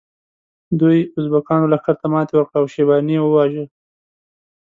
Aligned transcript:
دوی 0.79 0.97
ازبکانو 1.19 1.71
لښکر 1.73 1.95
ته 2.01 2.07
ماته 2.13 2.33
ورکړه 2.35 2.57
او 2.59 2.65
شیباني 2.73 3.13
یې 3.17 3.21
وواژه. 3.23 3.65